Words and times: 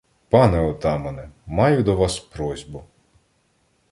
—Пане 0.29 0.59
отамане, 0.59 1.29
маю 1.47 1.83
до 1.83 1.95
вас 1.97 2.19
просьбу. 2.19 2.83